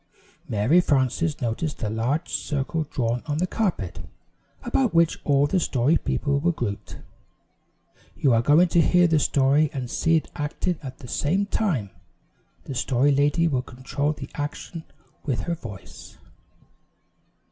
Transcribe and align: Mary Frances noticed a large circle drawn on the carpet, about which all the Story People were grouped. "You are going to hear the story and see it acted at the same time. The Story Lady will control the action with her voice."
Mary 0.49 0.81
Frances 0.81 1.39
noticed 1.41 1.83
a 1.83 1.87
large 1.87 2.27
circle 2.27 2.87
drawn 2.89 3.21
on 3.27 3.37
the 3.37 3.45
carpet, 3.45 3.99
about 4.63 4.95
which 4.95 5.19
all 5.23 5.45
the 5.45 5.59
Story 5.59 5.95
People 5.95 6.39
were 6.39 6.51
grouped. 6.51 6.97
"You 8.17 8.33
are 8.33 8.41
going 8.41 8.67
to 8.69 8.81
hear 8.81 9.05
the 9.05 9.19
story 9.19 9.69
and 9.71 9.91
see 9.91 10.15
it 10.15 10.31
acted 10.35 10.79
at 10.81 10.97
the 10.97 11.07
same 11.07 11.45
time. 11.45 11.91
The 12.63 12.73
Story 12.73 13.11
Lady 13.11 13.47
will 13.47 13.61
control 13.61 14.11
the 14.11 14.31
action 14.33 14.85
with 15.23 15.41
her 15.41 15.53
voice." 15.53 16.17